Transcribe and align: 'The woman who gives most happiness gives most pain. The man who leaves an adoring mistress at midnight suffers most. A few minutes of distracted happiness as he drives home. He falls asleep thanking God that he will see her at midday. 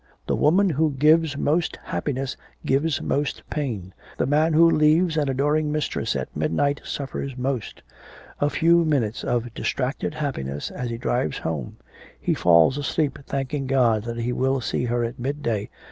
'The 0.25 0.35
woman 0.35 0.71
who 0.71 0.93
gives 0.97 1.37
most 1.37 1.75
happiness 1.83 2.35
gives 2.65 3.03
most 3.03 3.43
pain. 3.51 3.93
The 4.17 4.25
man 4.25 4.53
who 4.53 4.67
leaves 4.67 5.15
an 5.15 5.29
adoring 5.29 5.71
mistress 5.71 6.15
at 6.15 6.35
midnight 6.35 6.81
suffers 6.83 7.37
most. 7.37 7.83
A 8.39 8.49
few 8.49 8.83
minutes 8.83 9.23
of 9.23 9.53
distracted 9.53 10.15
happiness 10.15 10.71
as 10.71 10.89
he 10.89 10.97
drives 10.97 11.37
home. 11.37 11.77
He 12.19 12.33
falls 12.33 12.79
asleep 12.79 13.19
thanking 13.27 13.67
God 13.67 14.03
that 14.05 14.17
he 14.17 14.33
will 14.33 14.59
see 14.59 14.85
her 14.85 15.03
at 15.03 15.19
midday. 15.19 15.69